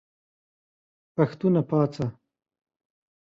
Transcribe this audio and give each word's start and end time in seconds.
پښتونه 1.15 1.61
پاڅه! 1.69 2.05